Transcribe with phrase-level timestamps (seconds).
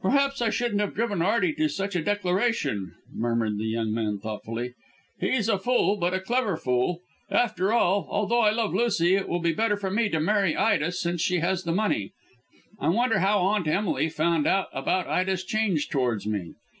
[0.00, 4.74] "Perhaps I shouldn't have driven Arty to such a declaration," murmured the young man thoughtfully.
[5.18, 7.00] "He's a fool, but a clever fool.
[7.32, 10.92] After all, although I love Lucy it will be better for me to marry Ida
[10.92, 12.12] since she has the money.
[12.78, 16.54] I wonder how Aunt Emily found out about Ida's change towards me?